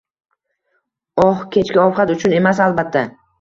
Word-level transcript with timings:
Oh, 1.25 1.43
kechki 1.57 1.83
ovqat 1.85 2.15
uchun 2.15 2.35
emas, 2.39 2.63
albatta 2.67 3.07